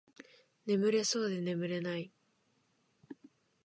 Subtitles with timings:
[0.65, 2.11] 眠れそうで眠れない